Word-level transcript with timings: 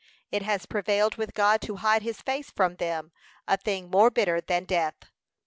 It 0.31 0.41
has 0.41 0.65
prevailed 0.65 1.17
with 1.17 1.35
God 1.35 1.61
to 1.61 1.75
hide 1.75 2.01
his 2.01 2.23
face 2.23 2.49
from 2.49 2.77
them, 2.77 3.11
a 3.47 3.55
thing 3.55 3.87
more 3.91 4.09
bitter 4.09 4.41
than 4.41 4.65
death. 4.65 4.95